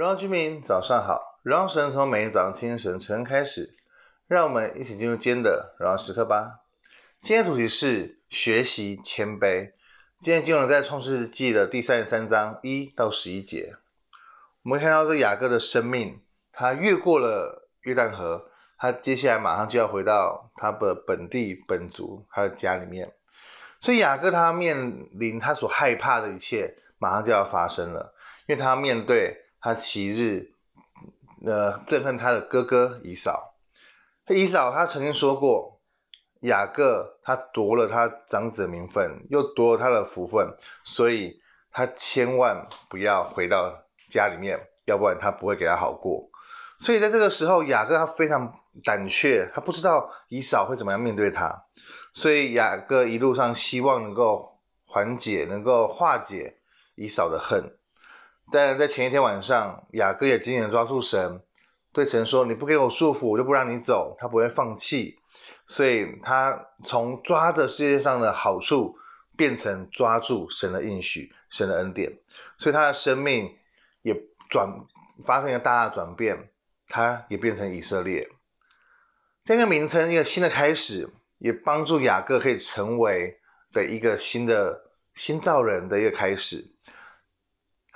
[0.00, 3.76] 荣耀居民早上好，荣耀神从每天早上清晨晨开始，
[4.26, 6.60] 让我们一起进入今天的荣耀时刻吧。
[7.20, 9.72] 今天主题是学习谦卑。
[10.18, 13.74] 今天经文在创世记的第三十三章一到十一节，
[14.62, 18.46] 我们看到这雅各的生命，他越过了约旦河，
[18.78, 23.12] 他接下来马上就要回到他的本地本族他的家里面，
[23.80, 28.14] 所以雅各他面临他所害怕的一切，马上就要发生了，
[28.46, 29.36] 因为他要面对。
[29.60, 30.54] 他昔日，
[31.44, 33.54] 呃，憎恨他的哥哥以扫。
[34.28, 35.80] 以扫他曾经说过，
[36.42, 40.48] 雅各他夺了他长子的名分，又夺了他的福分，
[40.84, 46.30] 所以他千万不要回到家里面，要不然他不会给他好过。
[46.78, 48.50] 所以在这个时候，雅各他非常
[48.84, 51.64] 胆怯，他不知道以扫会怎么样面对他，
[52.14, 56.60] 所以雅各一路上希望能够缓解，能够化解
[56.94, 57.76] 以扫的恨。
[58.52, 61.40] 但在前一天晚上，雅各也紧紧抓住神，
[61.92, 65.18] 对神说：“你不给我束缚，我就不让你走。”他不会放弃，
[65.66, 68.96] 所以他从抓着世界上的好处，
[69.36, 72.18] 变成抓住神的应许、神的恩典，
[72.58, 73.56] 所以他的生命
[74.02, 74.14] 也
[74.48, 74.68] 转
[75.24, 76.50] 发生一个大大的转变，
[76.88, 78.28] 他也变成以色列。
[79.44, 83.38] 这个名称，一个新的开始，也帮助雅各可以成为
[83.72, 86.72] 的一个新的新造人的一个开始。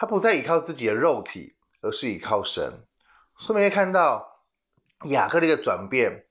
[0.05, 2.63] 他不再依靠自己的肉体，而是依靠神。
[3.39, 4.43] 所以我们可以看到
[5.05, 6.27] 雅各的一个转变，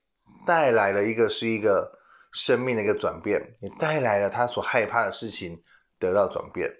[0.46, 1.98] 带来了一个是一个
[2.30, 5.60] 生命的一个转变，也带来了他所害怕的事情
[5.98, 6.70] 得到转变。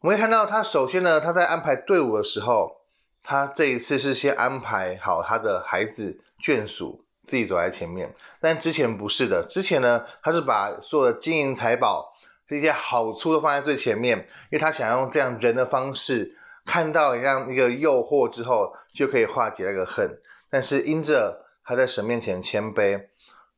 [0.00, 2.80] 我们可以看到他首先呢，他在安排队伍的时候，
[3.22, 9.46] 他这一次是先安排好他的孩子眷属自己走在前面，但之前不是的。
[9.48, 12.12] 之前呢，他是把所有的金银财宝。
[12.48, 20.08] 这些好处都放在最前面，因为他想用这样人的方式看到一样一个诱惑之后，就可以化解那个恨。
[20.48, 23.06] 但是因着他在神面前谦卑，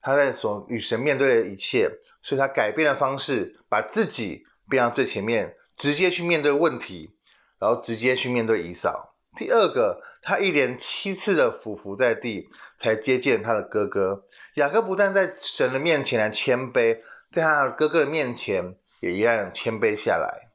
[0.01, 1.91] 他在所与神面对的一切，
[2.23, 7.15] 所以他改变了方式，把自己变到最前面，直接去面对问题，
[7.59, 9.15] 然后直接去面对以扫。
[9.37, 14.25] 第二个，他一连七次的俯伏在地，才接见他的哥哥。
[14.55, 17.01] 雅各不但在神的面前来谦卑。
[17.31, 20.49] 在他哥哥的面前，也一样谦卑下来。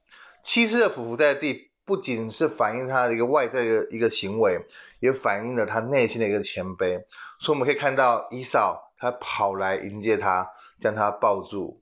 [0.43, 4.59] 七次的俯伏在地，不仅是反映他的一个外在的一个行为，
[4.99, 6.99] 也反映了他内心的一个谦卑。
[7.39, 11.81] 所以我们可以看到，以扫他跑来迎接他，将他抱住，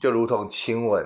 [0.00, 1.04] 就如同亲吻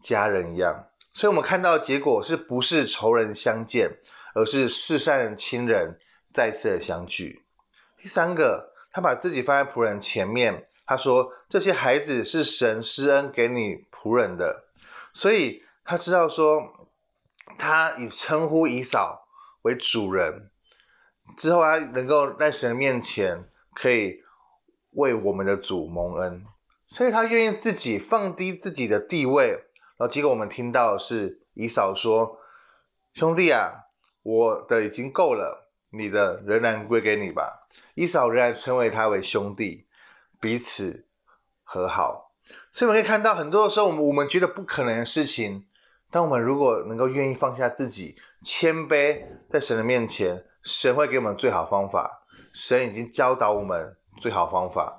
[0.00, 0.86] 家人一样。
[1.14, 3.88] 所以我们看到的结果是不是仇人相见，
[4.34, 5.98] 而是世上的亲人
[6.32, 7.44] 再次的相聚。
[7.96, 10.64] 第三个，他把自己放在仆人前面。
[10.90, 14.70] 他说：“这些孩子是神施恩给你仆人的，
[15.12, 16.88] 所以他知道说，
[17.58, 19.28] 他以称呼以扫
[19.64, 20.50] 为主人
[21.36, 24.22] 之后，他能够在神面前可以
[24.92, 26.42] 为我们的主蒙恩，
[26.86, 29.50] 所以他愿意自己放低自己的地位。
[29.98, 32.38] 然后结果我们听到是以扫说
[33.12, 33.74] ：‘兄弟啊，
[34.22, 39.84] 我的已经够了，你的仍然归给你吧。’以扫仍然称为他为兄弟。”
[40.40, 41.06] 彼此
[41.64, 42.32] 和好，
[42.72, 45.66] 所以我们可以看到，很多的时候，我们我们觉得不可能的事情，
[46.10, 52.24] 当我们如果能够愿意放下自己，谦卑在神的面前，神会给我们最好方法。
[52.52, 54.98] 神已经教导我们最好方法，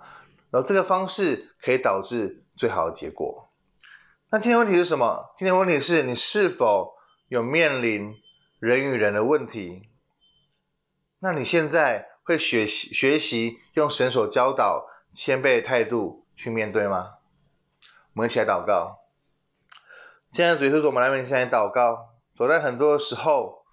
[0.52, 3.50] 然后这个方式可以导致最好的结果。
[4.30, 5.34] 那今天问题是什么？
[5.38, 6.94] 今天问题是你是否
[7.30, 8.14] 有面临
[8.60, 9.90] 人与人的问题？
[11.20, 14.86] 那你现在会学习学习用神所教导。
[15.12, 17.16] 谦卑的态度去面对吗？
[18.14, 19.00] 我们一起来祷告。
[20.32, 22.10] 现在主耶稣，我们来面向你祷告。
[22.38, 23.66] 走在很多的时候，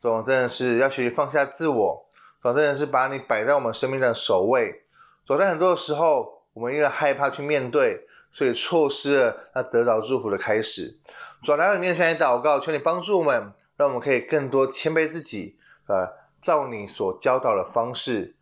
[0.00, 2.06] 总真的是要学习放下自我，
[2.40, 4.82] 总真的是把你摆在我们生命的首位。
[5.26, 10.98] 走在很多的时候，我们因为害怕去面对，所以错失了那得着祝福的开始。
[11.42, 15.58] 主来到你面前祷告，求你帮助我们，让我们可以更多谦卑自己，
[15.88, 16.08] 呃，
[16.40, 18.36] 照你所教导的方式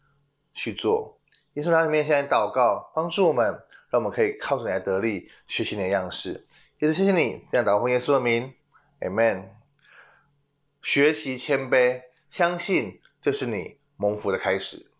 [0.53, 1.19] 去做。
[1.55, 3.45] 耶稣在里面现在祷告，帮助我们，
[3.91, 6.47] 让我们可以靠着你的得力，学习你的样式。
[6.79, 8.55] 耶稣，谢谢你这样祷告，奉耶稣的名
[9.01, 9.51] ，Amen。
[10.83, 14.91] 学习谦卑，相信这是你蒙福的开始。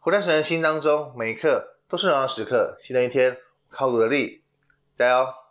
[0.00, 2.76] 活在神的心当中，每一刻都是荣耀时刻。
[2.78, 3.36] 新的一天，
[3.68, 4.42] 靠主的力，
[4.96, 5.43] 加油！